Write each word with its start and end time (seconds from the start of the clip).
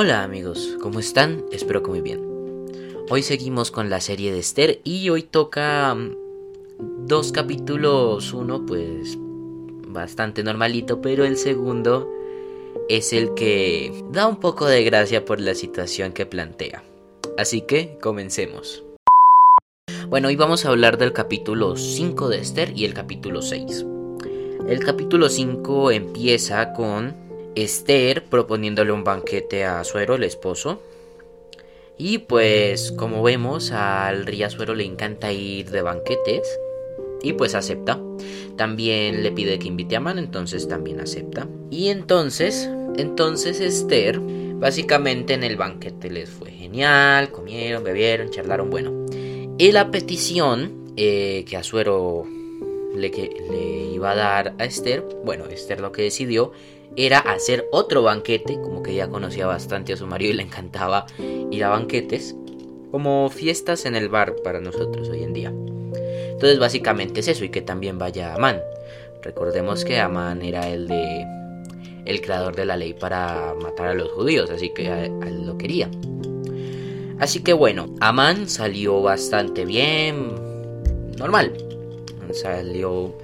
Hola 0.00 0.22
amigos, 0.22 0.76
¿cómo 0.80 1.00
están? 1.00 1.44
Espero 1.50 1.82
que 1.82 1.90
muy 1.90 2.00
bien. 2.00 2.20
Hoy 3.10 3.24
seguimos 3.24 3.72
con 3.72 3.90
la 3.90 4.00
serie 4.00 4.30
de 4.30 4.38
Esther 4.38 4.80
y 4.84 5.08
hoy 5.08 5.24
toca 5.24 5.92
mm, 5.92 7.08
dos 7.08 7.32
capítulos, 7.32 8.32
uno 8.32 8.64
pues 8.64 9.18
bastante 9.88 10.44
normalito, 10.44 11.00
pero 11.00 11.24
el 11.24 11.36
segundo 11.36 12.08
es 12.88 13.12
el 13.12 13.34
que 13.34 14.04
da 14.12 14.28
un 14.28 14.36
poco 14.36 14.66
de 14.66 14.84
gracia 14.84 15.24
por 15.24 15.40
la 15.40 15.56
situación 15.56 16.12
que 16.12 16.26
plantea. 16.26 16.84
Así 17.36 17.62
que 17.62 17.98
comencemos. 18.00 18.84
Bueno, 20.06 20.28
hoy 20.28 20.36
vamos 20.36 20.64
a 20.64 20.68
hablar 20.68 20.96
del 20.98 21.12
capítulo 21.12 21.76
5 21.76 22.28
de 22.28 22.38
Esther 22.38 22.72
y 22.76 22.84
el 22.84 22.94
capítulo 22.94 23.42
6. 23.42 23.84
El 24.68 24.78
capítulo 24.78 25.28
5 25.28 25.90
empieza 25.90 26.72
con 26.72 27.27
Esther 27.64 28.24
proponiéndole 28.24 28.92
un 28.92 29.04
banquete 29.04 29.64
a 29.64 29.82
Suero, 29.84 30.14
el 30.14 30.24
esposo. 30.24 30.80
Y 31.96 32.18
pues 32.18 32.92
como 32.92 33.22
vemos 33.22 33.72
al 33.72 34.24
rey 34.24 34.44
Azuero 34.44 34.74
le 34.74 34.84
encanta 34.84 35.32
ir 35.32 35.70
de 35.70 35.82
banquetes 35.82 36.58
y 37.22 37.32
pues 37.32 37.54
acepta. 37.54 38.00
También 38.56 39.22
le 39.22 39.32
pide 39.32 39.58
que 39.58 39.68
invite 39.68 39.96
a 39.96 40.00
Man, 40.00 40.18
entonces 40.18 40.68
también 40.68 41.00
acepta. 41.00 41.48
Y 41.70 41.88
entonces, 41.88 42.70
entonces 42.96 43.60
Esther, 43.60 44.20
básicamente 44.20 45.34
en 45.34 45.42
el 45.42 45.56
banquete 45.56 46.10
les 46.10 46.30
fue 46.30 46.50
genial, 46.52 47.30
comieron, 47.30 47.82
bebieron, 47.82 48.30
charlaron, 48.30 48.70
bueno. 48.70 49.06
Y 49.58 49.72
la 49.72 49.90
petición 49.90 50.92
eh, 50.96 51.44
que 51.48 51.56
Azuero 51.56 52.24
le, 52.94 53.10
que, 53.10 53.30
le 53.50 53.92
iba 53.92 54.12
a 54.12 54.16
dar 54.16 54.54
a 54.58 54.64
Esther, 54.64 55.04
bueno, 55.24 55.46
Esther 55.46 55.80
lo 55.80 55.90
que 55.90 56.02
decidió 56.02 56.52
era 56.96 57.18
hacer 57.18 57.66
otro 57.72 58.02
banquete, 58.02 58.60
como 58.60 58.82
que 58.82 58.94
ya 58.94 59.08
conocía 59.08 59.46
bastante 59.46 59.92
a 59.92 59.96
su 59.96 60.06
marido 60.06 60.32
y 60.32 60.36
le 60.36 60.42
encantaba 60.42 61.06
ir 61.50 61.64
a 61.64 61.68
banquetes, 61.68 62.34
como 62.90 63.28
fiestas 63.30 63.84
en 63.84 63.94
el 63.94 64.08
bar 64.08 64.36
para 64.42 64.60
nosotros 64.60 65.08
hoy 65.08 65.22
en 65.22 65.32
día. 65.32 65.52
Entonces 66.30 66.58
básicamente 66.58 67.20
es 67.20 67.28
eso 67.28 67.44
y 67.44 67.50
que 67.50 67.62
también 67.62 67.98
vaya 67.98 68.34
Amán. 68.34 68.60
Recordemos 69.22 69.84
que 69.84 69.98
Amán 69.98 70.42
era 70.42 70.68
el 70.68 70.88
de 70.88 71.26
el 72.04 72.22
creador 72.22 72.56
de 72.56 72.64
la 72.64 72.76
ley 72.76 72.94
para 72.94 73.54
matar 73.60 73.88
a 73.88 73.94
los 73.94 74.10
judíos, 74.12 74.48
así 74.50 74.70
que 74.70 74.86
él 74.86 75.46
lo 75.46 75.58
quería. 75.58 75.90
Así 77.18 77.42
que 77.42 77.52
bueno, 77.52 77.94
Amán 78.00 78.48
salió 78.48 79.02
bastante 79.02 79.64
bien, 79.64 80.34
normal. 81.18 81.52
Salió 82.32 83.14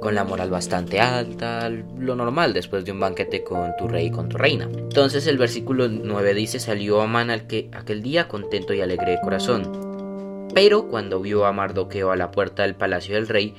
con 0.00 0.14
la 0.14 0.24
moral 0.24 0.50
bastante 0.50 1.00
alta, 1.00 1.70
lo 1.70 2.16
normal 2.16 2.52
después 2.52 2.84
de 2.84 2.92
un 2.92 3.00
banquete 3.00 3.44
con 3.44 3.76
tu 3.76 3.86
rey 3.86 4.06
y 4.06 4.10
con 4.10 4.28
tu 4.28 4.36
reina. 4.36 4.68
Entonces 4.72 5.26
el 5.26 5.38
versículo 5.38 5.88
9 5.88 6.34
dice, 6.34 6.58
salió 6.58 7.00
Amán 7.00 7.30
aquel 7.30 8.02
día 8.02 8.28
contento 8.28 8.74
y 8.74 8.80
alegre 8.80 9.12
de 9.12 9.20
corazón. 9.20 10.48
Pero 10.52 10.88
cuando 10.88 11.20
vio 11.20 11.46
a 11.46 11.52
Mardoqueo 11.52 12.10
a 12.10 12.16
la 12.16 12.32
puerta 12.32 12.62
del 12.64 12.74
palacio 12.74 13.14
del 13.14 13.28
rey, 13.28 13.54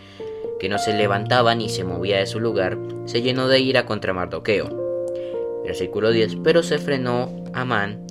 que 0.59 0.67
no 0.67 0.77
se 0.77 0.93
levantaba 0.93 1.55
ni 1.55 1.69
se 1.69 1.85
movía 1.85 2.17
de 2.17 2.25
su 2.25 2.39
lugar, 2.39 2.77
se 3.05 3.21
llenó 3.21 3.47
de 3.47 3.59
ira 3.59 3.85
contra 3.85 4.13
Mardoqueo. 4.13 5.61
Versículo 5.63 6.11
10, 6.11 6.37
pero 6.43 6.63
se 6.63 6.79
frenó 6.79 7.43
Amán 7.53 8.05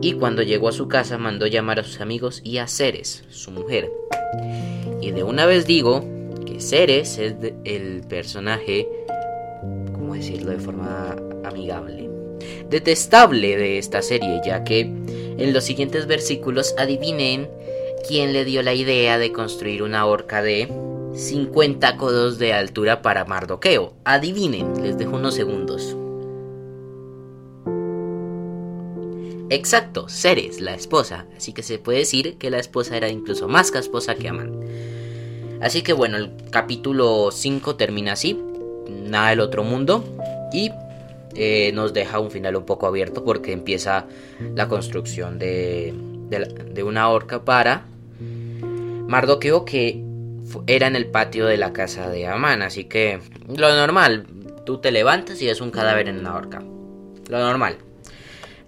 y 0.00 0.12
cuando 0.12 0.42
llegó 0.42 0.68
a 0.68 0.72
su 0.72 0.86
casa 0.86 1.18
mandó 1.18 1.46
llamar 1.46 1.80
a 1.80 1.84
sus 1.84 2.00
amigos 2.00 2.42
y 2.44 2.58
a 2.58 2.68
Ceres, 2.68 3.24
su 3.30 3.50
mujer. 3.50 3.90
Y 5.00 5.10
de 5.12 5.24
una 5.24 5.46
vez 5.46 5.66
digo, 5.66 6.04
Ceres 6.60 7.18
es 7.18 7.34
el 7.64 8.02
personaje, 8.08 8.86
¿cómo 9.92 10.14
decirlo 10.14 10.50
de 10.50 10.58
forma 10.58 11.16
amigable? 11.44 12.08
Detestable 12.68 13.56
de 13.56 13.78
esta 13.78 14.02
serie, 14.02 14.40
ya 14.44 14.62
que 14.62 14.80
en 14.80 15.52
los 15.52 15.64
siguientes 15.64 16.06
versículos 16.06 16.74
adivinen 16.78 17.48
quién 18.06 18.32
le 18.32 18.44
dio 18.44 18.62
la 18.62 18.74
idea 18.74 19.18
de 19.18 19.32
construir 19.32 19.82
una 19.82 20.06
horca 20.06 20.42
de 20.42 20.68
50 21.14 21.96
codos 21.96 22.38
de 22.38 22.52
altura 22.52 23.02
para 23.02 23.24
Mardoqueo. 23.24 23.94
Adivinen, 24.04 24.82
les 24.82 24.96
dejo 24.98 25.16
unos 25.16 25.34
segundos. 25.34 25.96
Exacto, 29.48 30.08
Ceres, 30.08 30.60
la 30.60 30.74
esposa, 30.74 31.26
así 31.36 31.52
que 31.52 31.64
se 31.64 31.80
puede 31.80 31.98
decir 31.98 32.38
que 32.38 32.50
la 32.50 32.60
esposa 32.60 32.96
era 32.96 33.08
incluso 33.08 33.48
más 33.48 33.72
casposa 33.72 34.14
que 34.14 34.28
Amán. 34.28 34.60
Así 35.60 35.82
que 35.82 35.92
bueno, 35.92 36.16
el 36.16 36.30
capítulo 36.50 37.30
5 37.30 37.76
termina 37.76 38.12
así, 38.12 38.40
nada 38.88 39.30
del 39.30 39.40
otro 39.40 39.62
mundo 39.62 40.04
y 40.52 40.70
eh, 41.34 41.70
nos 41.74 41.92
deja 41.92 42.18
un 42.18 42.30
final 42.30 42.56
un 42.56 42.64
poco 42.64 42.86
abierto 42.86 43.24
porque 43.24 43.52
empieza 43.52 44.06
la 44.54 44.68
construcción 44.68 45.38
de, 45.38 45.94
una 46.84 47.08
horca 47.10 47.44
para 47.44 47.84
Mardoqueo 49.06 49.64
que 49.64 50.02
era 50.66 50.86
en 50.86 50.96
el 50.96 51.06
patio 51.06 51.46
de 51.46 51.56
la 51.56 51.72
casa 51.72 52.08
de 52.08 52.26
Amán, 52.26 52.62
así 52.62 52.84
que 52.84 53.20
lo 53.48 53.74
normal, 53.74 54.26
tú 54.64 54.78
te 54.78 54.90
levantas 54.90 55.40
y 55.42 55.46
ves 55.46 55.60
un 55.60 55.70
cadáver 55.70 56.08
en 56.08 56.18
una 56.18 56.34
horca, 56.34 56.62
lo 57.28 57.38
normal. 57.38 57.76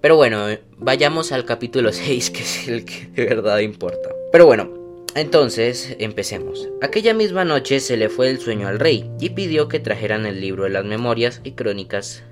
Pero 0.01 0.17
bueno, 0.17 0.47
vayamos 0.79 1.33
al 1.33 1.45
capítulo 1.45 1.93
6 1.93 2.31
que 2.31 2.43
es 2.43 2.69
el 2.69 2.85
que 2.85 3.07
de 3.15 3.25
verdad 3.25 3.59
importa. 3.59 4.11
Pero 4.31 4.47
bueno, 4.47 4.82
entonces, 5.15 5.95
empecemos. 5.99 6.69
Aquella 6.81 7.13
misma 7.13 7.45
noche 7.45 7.81
se 7.81 7.97
le 7.97 8.09
fue 8.09 8.31
el 8.31 8.41
sueño 8.41 8.69
al 8.69 8.79
rey 8.79 9.11
y 9.21 9.31
pidió 9.31 9.69
que 9.69 9.79
trajeran 9.79 10.25
el 10.25 10.41
libro 10.41 10.65
de 10.65 10.71
las 10.71 10.85
memorias 10.85 11.41
y 11.45 11.53
crónicas 11.53 12.23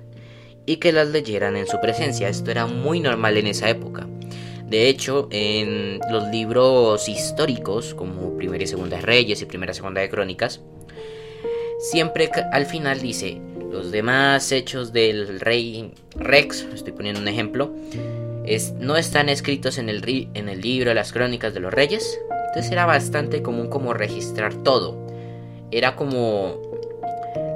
y 0.65 0.77
que 0.77 0.91
las 0.91 1.09
leyeran 1.09 1.55
en 1.57 1.67
su 1.67 1.79
presencia. 1.79 2.27
Esto 2.27 2.49
era 2.49 2.65
muy 2.65 2.99
normal 2.99 3.37
en 3.37 3.47
esa 3.47 3.69
época. 3.69 4.07
De 4.65 4.87
hecho, 4.87 5.27
en 5.31 5.99
los 6.11 6.29
libros 6.29 7.07
históricos, 7.07 7.93
como 7.93 8.35
Primera 8.37 8.63
y 8.63 8.67
Segunda 8.67 8.95
de 8.95 9.03
Reyes 9.03 9.41
y 9.41 9.45
Primera 9.45 9.73
y 9.73 9.75
Segunda 9.75 10.01
de 10.01 10.09
Crónicas, 10.09 10.61
siempre 11.79 12.31
al 12.51 12.65
final 12.65 13.01
dice, 13.01 13.41
los 13.69 13.91
demás 13.91 14.51
hechos 14.51 14.91
del 14.91 15.39
rey 15.39 15.93
Rex, 16.15 16.65
estoy 16.73 16.93
poniendo 16.93 17.21
un 17.21 17.27
ejemplo, 17.27 17.75
no 18.79 18.97
están 18.97 19.29
escritos 19.29 19.77
en 19.77 19.89
el, 19.89 20.29
en 20.33 20.49
el 20.49 20.61
libro 20.61 20.89
de 20.89 20.95
las 20.95 21.11
crónicas 21.11 21.53
de 21.53 21.59
los 21.59 21.73
reyes, 21.73 22.19
entonces 22.51 22.69
era 22.73 22.85
bastante 22.85 23.41
común 23.41 23.69
como 23.69 23.93
registrar 23.93 24.53
todo. 24.53 25.07
Era 25.71 25.95
como 25.95 26.59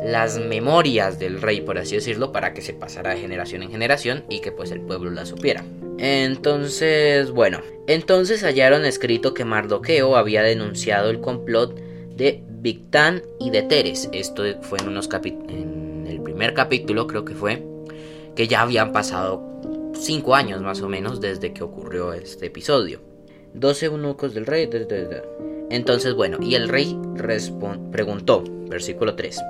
las 0.06 0.40
memorias 0.40 1.20
del 1.20 1.42
rey, 1.42 1.60
por 1.60 1.78
así 1.78 1.96
decirlo, 1.96 2.32
para 2.32 2.54
que 2.54 2.62
se 2.62 2.72
pasara 2.74 3.10
de 3.10 3.20
generación 3.20 3.62
en 3.62 3.72
generación 3.72 4.24
y 4.30 4.40
que 4.40 4.54
pues 4.54 4.72
el 4.72 4.80
pueblo 4.80 5.12
la 5.12 5.26
supiera. 5.26 5.66
Entonces, 5.98 7.32
bueno, 7.32 7.60
entonces 7.88 8.42
hallaron 8.44 8.86
escrito 8.86 9.34
que 9.34 9.44
Mardoqueo 9.44 10.16
había 10.16 10.44
denunciado 10.44 11.10
el 11.10 11.20
complot 11.20 11.78
de 12.16 12.42
Victán 12.48 13.22
y 13.38 13.50
de 13.50 13.64
Teres. 13.64 14.08
Esto 14.14 14.44
fue 14.62 14.80
en 14.80 14.88
unos 14.88 15.10
en 15.12 16.06
el 16.08 16.22
primer 16.22 16.54
capítulo, 16.54 17.06
creo 17.06 17.26
que 17.26 17.36
fue, 17.36 17.62
que 18.34 18.48
ya 18.48 18.62
habían 18.62 18.94
pasado 18.94 19.44
cinco 19.94 20.36
años 20.36 20.62
más 20.62 20.82
o 20.82 20.88
menos 20.88 21.20
desde 21.20 21.52
que 21.52 21.64
ocurrió 21.64 22.14
este 22.14 22.46
episodio. 22.46 23.15
12 23.56 23.86
eunucos 23.88 24.34
del 24.34 24.46
rey. 24.46 24.70
Entonces, 25.70 26.14
bueno, 26.14 26.38
y 26.42 26.56
el 26.56 26.68
rey 26.68 26.98
preguntó, 27.92 28.44
versículo 28.68 29.16
3. 29.16 29.42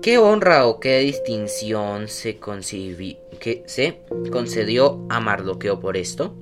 ¿Qué 0.00 0.18
honra 0.18 0.66
o 0.66 0.78
qué 0.78 1.00
distinción 1.00 2.08
se, 2.08 2.38
que 2.38 3.64
se 3.66 4.02
concedió 4.30 5.04
a 5.10 5.20
Mardoqueo 5.20 5.80
por 5.80 5.96
esto? 5.96 6.36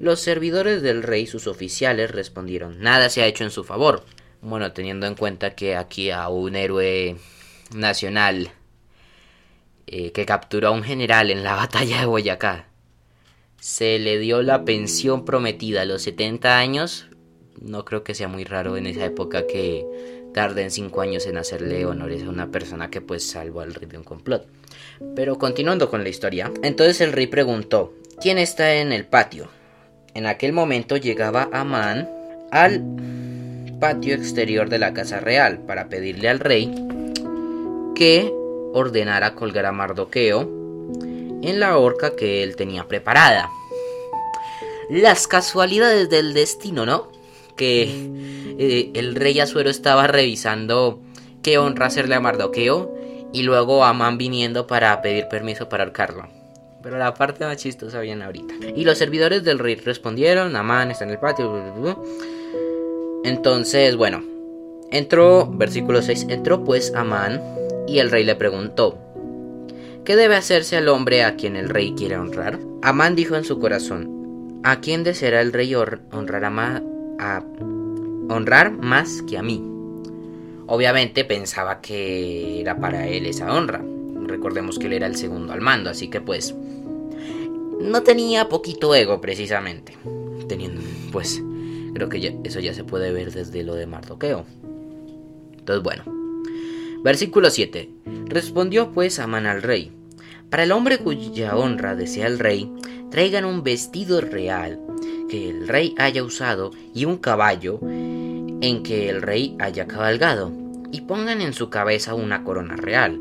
Los 0.00 0.20
servidores 0.20 0.82
del 0.82 1.02
rey, 1.02 1.26
sus 1.26 1.46
oficiales, 1.46 2.10
respondieron, 2.10 2.80
nada 2.80 3.10
se 3.10 3.22
ha 3.22 3.26
hecho 3.26 3.44
en 3.44 3.50
su 3.50 3.62
favor. 3.62 4.04
Bueno, 4.40 4.72
teniendo 4.72 5.06
en 5.06 5.14
cuenta 5.14 5.54
que 5.54 5.76
aquí 5.76 6.10
a 6.10 6.28
un 6.28 6.56
héroe 6.56 7.16
nacional 7.74 8.50
eh, 9.86 10.12
que 10.12 10.26
capturó 10.26 10.68
a 10.68 10.72
un 10.72 10.82
general 10.82 11.30
en 11.30 11.44
la 11.44 11.54
batalla 11.56 12.00
de 12.00 12.06
Boyacá 12.06 12.68
se 13.64 13.98
le 13.98 14.18
dio 14.18 14.42
la 14.42 14.66
pensión 14.66 15.24
prometida 15.24 15.80
a 15.80 15.84
los 15.86 16.02
70 16.02 16.58
años. 16.58 17.08
No 17.58 17.86
creo 17.86 18.04
que 18.04 18.14
sea 18.14 18.28
muy 18.28 18.44
raro 18.44 18.76
en 18.76 18.84
esa 18.84 19.06
época 19.06 19.46
que 19.46 19.86
tarden 20.34 20.70
5 20.70 21.00
años 21.00 21.26
en 21.26 21.38
hacerle 21.38 21.86
honores 21.86 22.24
a 22.24 22.28
una 22.28 22.50
persona 22.50 22.90
que 22.90 23.00
pues 23.00 23.26
salvó 23.26 23.62
al 23.62 23.72
rey 23.72 23.88
de 23.88 23.96
un 23.96 24.04
complot. 24.04 24.46
Pero 25.16 25.38
continuando 25.38 25.88
con 25.88 26.02
la 26.02 26.10
historia, 26.10 26.52
entonces 26.62 27.00
el 27.00 27.12
rey 27.14 27.26
preguntó, 27.26 27.94
¿quién 28.20 28.36
está 28.36 28.74
en 28.74 28.92
el 28.92 29.06
patio? 29.06 29.48
En 30.12 30.26
aquel 30.26 30.52
momento 30.52 30.98
llegaba 30.98 31.48
Amán 31.50 32.10
al 32.50 32.84
patio 33.80 34.14
exterior 34.14 34.68
de 34.68 34.78
la 34.78 34.92
casa 34.92 35.20
real 35.20 35.60
para 35.60 35.88
pedirle 35.88 36.28
al 36.28 36.40
rey 36.40 36.70
que 37.94 38.30
ordenara 38.74 39.34
colgar 39.34 39.64
a 39.64 39.72
Mardoqueo 39.72 40.63
en 41.48 41.60
la 41.60 41.78
horca 41.78 42.16
que 42.16 42.42
él 42.42 42.56
tenía 42.56 42.86
preparada. 42.88 43.50
Las 44.90 45.26
casualidades 45.26 46.10
del 46.10 46.34
destino, 46.34 46.84
¿no? 46.86 47.08
Que 47.56 47.84
eh, 48.58 48.90
el 48.94 49.14
rey 49.14 49.40
Azuero 49.40 49.70
estaba 49.70 50.06
revisando 50.06 51.00
qué 51.42 51.58
honra 51.58 51.86
hacerle 51.86 52.14
a 52.14 52.20
Mardoqueo 52.20 52.94
y 53.32 53.42
luego 53.42 53.84
Amán 53.84 54.18
viniendo 54.18 54.66
para 54.66 55.00
pedir 55.02 55.28
permiso 55.28 55.68
para 55.68 55.84
ahorcarlo. 55.84 56.28
Pero 56.82 56.98
la 56.98 57.14
parte 57.14 57.44
más 57.44 57.56
chistosa 57.56 58.00
viene 58.00 58.24
ahorita. 58.24 58.54
Y 58.76 58.84
los 58.84 58.98
servidores 58.98 59.42
del 59.42 59.58
rey 59.58 59.74
respondieron, 59.76 60.54
Amán 60.54 60.90
está 60.90 61.04
en 61.04 61.10
el 61.10 61.18
patio. 61.18 61.98
Entonces, 63.24 63.96
bueno, 63.96 64.22
entró, 64.90 65.50
versículo 65.50 66.02
6, 66.02 66.26
entró 66.28 66.62
pues 66.62 66.94
Amán 66.94 67.42
y 67.88 67.98
el 68.00 68.10
rey 68.10 68.22
le 68.24 68.34
preguntó, 68.34 68.98
¿qué 70.04 70.16
debe 70.16 70.36
hacerse 70.36 70.76
al 70.76 70.88
hombre 70.88 71.24
a 71.24 71.36
quien 71.36 71.56
el 71.56 71.68
rey 71.68 71.94
quiere 71.96 72.16
honrar? 72.16 72.58
Amán 72.82 73.16
dijo 73.16 73.36
en 73.36 73.44
su 73.44 73.58
corazón, 73.58 74.60
¿a 74.62 74.80
quién 74.80 75.02
deseará 75.04 75.40
el 75.40 75.52
rey 75.52 75.74
honrar, 75.74 76.50
más, 76.50 76.82
a, 77.18 77.42
honrar 78.28 78.72
más 78.72 79.22
que 79.22 79.38
a 79.38 79.42
mí? 79.42 79.62
Obviamente 80.66 81.24
pensaba 81.24 81.80
que 81.80 82.60
era 82.60 82.78
para 82.78 83.08
él 83.08 83.26
esa 83.26 83.52
honra. 83.52 83.82
Recordemos 84.26 84.78
que 84.78 84.86
él 84.86 84.94
era 84.94 85.06
el 85.06 85.16
segundo 85.16 85.52
al 85.52 85.60
mando, 85.60 85.90
así 85.90 86.08
que 86.08 86.20
pues 86.20 86.54
no 87.80 88.02
tenía 88.02 88.48
poquito 88.48 88.94
ego 88.94 89.20
precisamente. 89.20 89.96
Teniendo, 90.48 90.80
pues, 91.12 91.42
creo 91.94 92.08
que 92.08 92.38
eso 92.44 92.60
ya 92.60 92.74
se 92.74 92.84
puede 92.84 93.12
ver 93.12 93.32
desde 93.32 93.62
lo 93.62 93.74
de 93.74 93.86
Mardoqueo. 93.86 94.44
Entonces, 95.58 95.82
bueno. 95.82 96.23
Versículo 97.04 97.50
7. 97.50 97.90
Respondió 98.28 98.92
pues 98.92 99.18
Amán 99.18 99.44
al 99.44 99.60
rey. 99.60 99.92
Para 100.48 100.62
el 100.62 100.72
hombre 100.72 100.96
cuya 100.96 101.54
honra 101.54 101.94
desea 101.94 102.26
el 102.26 102.38
rey, 102.38 102.72
traigan 103.10 103.44
un 103.44 103.62
vestido 103.62 104.22
real 104.22 104.80
que 105.28 105.50
el 105.50 105.68
rey 105.68 105.94
haya 105.98 106.24
usado 106.24 106.70
y 106.94 107.04
un 107.04 107.18
caballo 107.18 107.78
en 107.82 108.82
que 108.82 109.10
el 109.10 109.20
rey 109.20 109.54
haya 109.58 109.86
cabalgado, 109.86 110.50
y 110.92 111.02
pongan 111.02 111.42
en 111.42 111.52
su 111.52 111.68
cabeza 111.68 112.14
una 112.14 112.42
corona 112.42 112.74
real. 112.76 113.20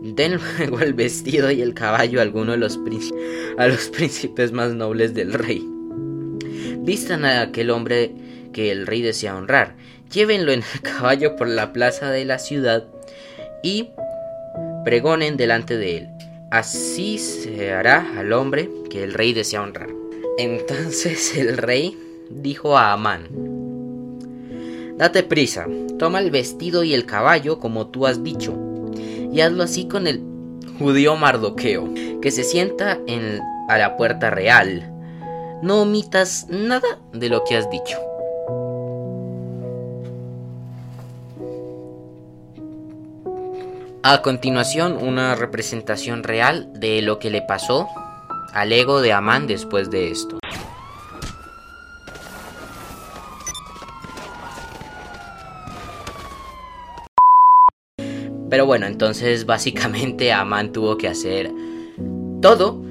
Den 0.00 0.38
luego 0.58 0.78
el 0.78 0.94
vestido 0.94 1.50
y 1.50 1.60
el 1.60 1.74
caballo 1.74 2.20
a 2.20 2.22
alguno 2.22 2.52
de 2.52 2.58
los, 2.58 2.78
a 3.58 3.66
los 3.66 3.88
príncipes 3.96 4.52
más 4.52 4.74
nobles 4.74 5.12
del 5.12 5.32
rey. 5.32 5.68
Vistan 6.78 7.24
a 7.24 7.40
aquel 7.40 7.70
hombre 7.70 8.14
que 8.54 8.70
el 8.70 8.86
rey 8.86 9.02
desea 9.02 9.36
honrar, 9.36 9.74
llévenlo 10.10 10.52
en 10.52 10.60
el 10.60 10.80
caballo 10.82 11.36
por 11.36 11.48
la 11.48 11.74
plaza 11.74 12.10
de 12.10 12.24
la 12.24 12.38
ciudad 12.38 12.84
y 13.62 13.90
pregonen 14.84 15.36
delante 15.36 15.76
de 15.76 15.98
él. 15.98 16.08
Así 16.50 17.18
se 17.18 17.72
hará 17.72 18.06
al 18.16 18.32
hombre 18.32 18.70
que 18.88 19.02
el 19.02 19.12
rey 19.12 19.34
desea 19.34 19.62
honrar. 19.62 19.90
Entonces 20.38 21.36
el 21.36 21.58
rey 21.58 21.98
dijo 22.30 22.78
a 22.78 22.92
Amán, 22.92 23.28
Date 24.96 25.24
prisa, 25.24 25.66
toma 25.98 26.20
el 26.20 26.30
vestido 26.30 26.84
y 26.84 26.94
el 26.94 27.04
caballo 27.04 27.58
como 27.58 27.88
tú 27.88 28.06
has 28.06 28.22
dicho, 28.22 28.54
y 29.32 29.40
hazlo 29.40 29.64
así 29.64 29.88
con 29.88 30.06
el 30.06 30.22
judío 30.78 31.16
Mardoqueo, 31.16 31.92
que 32.22 32.30
se 32.30 32.44
sienta 32.44 33.00
en, 33.08 33.40
a 33.68 33.76
la 33.76 33.96
puerta 33.96 34.30
real. 34.30 34.88
No 35.62 35.82
omitas 35.82 36.46
nada 36.48 37.00
de 37.12 37.28
lo 37.28 37.42
que 37.42 37.56
has 37.56 37.68
dicho. 37.70 37.98
A 44.06 44.20
continuación, 44.20 44.98
una 45.00 45.34
representación 45.34 46.24
real 46.24 46.70
de 46.74 47.00
lo 47.00 47.18
que 47.18 47.30
le 47.30 47.40
pasó 47.40 47.88
al 48.52 48.70
ego 48.70 49.00
de 49.00 49.14
Amán 49.14 49.46
después 49.46 49.90
de 49.90 50.10
esto. 50.10 50.38
Pero 58.50 58.66
bueno, 58.66 58.84
entonces 58.84 59.46
básicamente 59.46 60.34
Amán 60.34 60.70
tuvo 60.74 60.98
que 60.98 61.08
hacer 61.08 61.50
todo 62.42 62.84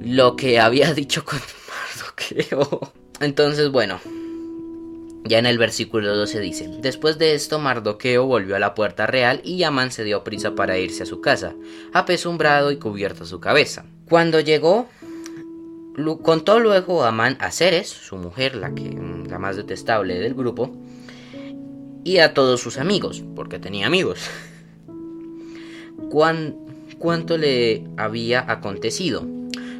lo 0.00 0.34
que 0.34 0.58
había 0.58 0.92
dicho 0.92 1.24
con 1.24 1.38
Mardoqueo. 1.68 2.92
Entonces, 3.20 3.70
bueno, 3.70 4.00
ya 5.28 5.38
en 5.38 5.46
el 5.46 5.58
versículo 5.58 6.16
12 6.16 6.40
dice, 6.40 6.70
después 6.80 7.18
de 7.18 7.34
esto 7.34 7.58
Mardoqueo 7.58 8.26
volvió 8.26 8.56
a 8.56 8.58
la 8.58 8.74
puerta 8.74 9.06
real 9.06 9.40
y 9.44 9.62
Amán 9.62 9.92
se 9.92 10.04
dio 10.04 10.24
prisa 10.24 10.54
para 10.54 10.78
irse 10.78 11.02
a 11.02 11.06
su 11.06 11.20
casa, 11.20 11.54
apesumbrado 11.92 12.72
y 12.72 12.78
cubierto 12.78 13.24
su 13.26 13.38
cabeza. 13.38 13.84
Cuando 14.08 14.40
llegó, 14.40 14.88
contó 16.22 16.60
luego 16.60 17.04
Amán 17.04 17.36
a 17.40 17.50
Ceres, 17.50 17.88
su 17.88 18.16
mujer, 18.16 18.54
la, 18.56 18.74
que, 18.74 18.90
la 19.28 19.38
más 19.38 19.56
detestable 19.56 20.18
del 20.18 20.34
grupo, 20.34 20.74
y 22.04 22.18
a 22.18 22.32
todos 22.32 22.60
sus 22.60 22.78
amigos, 22.78 23.22
porque 23.36 23.58
tenía 23.58 23.86
amigos 23.86 24.20
cuánto 26.08 27.38
le 27.38 27.84
había 27.96 28.50
acontecido. 28.50 29.26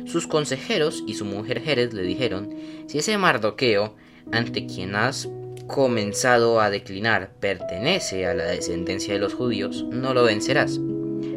Sus 0.05 0.27
consejeros 0.27 1.05
y 1.07 1.15
su 1.15 1.25
mujer 1.25 1.61
Jerez 1.61 1.93
le 1.93 2.03
dijeron, 2.03 2.55
si 2.87 2.99
ese 2.99 3.17
Mardoqueo, 3.19 3.95
ante 4.33 4.67
quien 4.67 4.95
has 4.95 5.29
comenzado 5.69 6.61
a 6.61 6.71
declinar, 6.71 7.31
pertenece 7.39 8.27
a 8.27 8.35
la 8.35 8.47
descendencia 8.47 9.15
de 9.15 9.21
los 9.21 9.35
judíos, 9.35 9.85
no 9.91 10.15
lo 10.15 10.25
vencerás, 10.25 10.81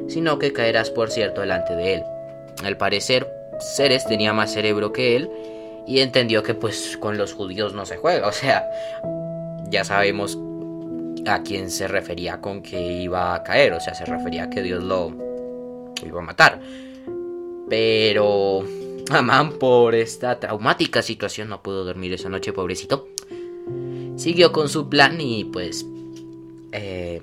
sino 0.08 0.40
que 0.40 0.54
caerás 0.54 0.90
por 0.90 1.12
cierto 1.12 1.42
delante 1.42 1.76
de 1.76 1.96
él. 1.96 2.04
Al 2.64 2.78
parecer, 2.78 3.28
Ceres 3.76 4.06
tenía 4.08 4.34
más 4.34 4.52
cerebro 4.52 4.92
que 4.92 5.16
él 5.16 5.30
y 5.86 6.00
entendió 6.00 6.42
que 6.42 6.56
pues 6.56 6.98
con 6.98 7.18
los 7.18 7.34
judíos 7.34 7.74
no 7.74 7.86
se 7.86 7.98
juega, 7.98 8.28
o 8.28 8.32
sea, 8.32 8.68
ya 9.70 9.84
sabemos 9.84 10.40
a 11.28 11.44
quién 11.44 11.70
se 11.70 11.88
refería 11.88 12.42
con 12.42 12.64
que 12.64 12.82
iba 12.82 13.36
a 13.36 13.44
caer, 13.44 13.74
o 13.74 13.80
sea, 13.80 13.94
se 13.94 14.06
refería 14.06 14.46
a 14.46 14.50
que 14.50 14.64
Dios 14.64 14.84
lo 14.84 15.12
iba 16.04 16.20
a 16.20 16.24
matar. 16.24 16.60
Pero 17.70 18.66
Amán 19.10 19.60
por 19.60 19.94
esta 19.94 20.40
traumática 20.40 21.02
situación 21.02 21.50
no 21.50 21.62
pudo 21.62 21.84
dormir 21.84 22.14
esa 22.14 22.30
noche, 22.30 22.54
pobrecito. 22.54 23.08
Siguió 24.22 24.52
con 24.52 24.70
su 24.70 24.88
plan 24.88 25.20
y 25.20 25.46
pues... 25.46 25.84
Eh, 26.74 27.20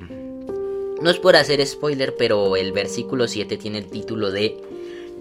no 1.01 1.11
es 1.11 1.19
por 1.21 1.37
hacer 1.37 1.65
spoiler, 1.65 2.17
pero 2.17 2.57
el 2.57 2.73
versículo 2.73 3.29
7 3.29 3.57
tiene 3.57 3.79
el 3.79 3.87
título 3.87 4.33
de 4.33 4.61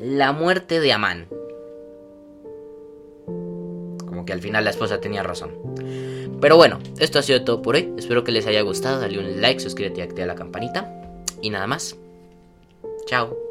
La 0.01 0.31
muerte 0.31 0.79
de 0.79 0.91
Amán. 0.91 1.27
Como 3.27 4.25
que 4.25 4.33
al 4.33 4.41
final 4.41 4.63
la 4.63 4.71
esposa 4.71 4.99
tenía 4.99 5.21
razón. 5.21 5.51
Pero 6.41 6.57
bueno, 6.57 6.79
esto 6.97 7.19
ha 7.19 7.21
sido 7.21 7.43
todo 7.43 7.61
por 7.61 7.75
hoy. 7.75 7.93
Espero 7.95 8.23
que 8.23 8.31
les 8.31 8.47
haya 8.47 8.61
gustado. 8.61 8.99
Dale 8.99 9.19
un 9.19 9.39
like, 9.39 9.59
suscríbete 9.59 9.99
y 9.99 10.03
activa 10.03 10.25
la 10.25 10.33
campanita. 10.33 10.91
Y 11.43 11.51
nada 11.51 11.67
más. 11.67 11.95
Chao. 13.05 13.46